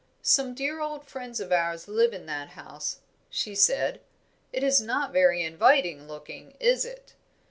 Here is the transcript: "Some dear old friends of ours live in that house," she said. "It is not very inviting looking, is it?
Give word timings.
"Some 0.23 0.55
dear 0.55 0.81
old 0.81 1.05
friends 1.05 1.39
of 1.39 1.51
ours 1.51 1.87
live 1.87 2.11
in 2.11 2.25
that 2.25 2.47
house," 2.57 3.01
she 3.29 3.53
said. 3.53 4.01
"It 4.51 4.63
is 4.63 4.81
not 4.81 5.13
very 5.13 5.43
inviting 5.43 6.07
looking, 6.07 6.55
is 6.59 6.85
it? 6.85 7.13